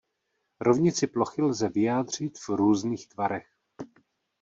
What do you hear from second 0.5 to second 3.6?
Rovnici plochy lze vyjádřit v různých tvarech.